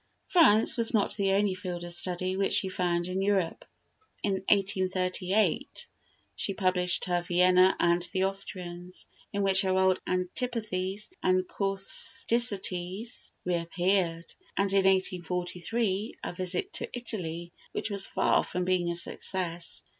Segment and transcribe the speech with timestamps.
[0.25, 3.63] France was not the only field of study which she found in Europe.
[4.23, 5.85] In 1838
[6.35, 14.25] she published her "Vienna and the Austrians," in which her old antipathies and causticities reappeared;
[14.57, 19.83] and in 1843, a "Visit to Italy," which was far from being a success.